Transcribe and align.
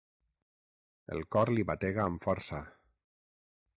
El 1.17 1.21
cor 1.37 1.51
li 1.57 1.67
batega 1.73 2.07
amb 2.07 2.25
força. 2.27 2.63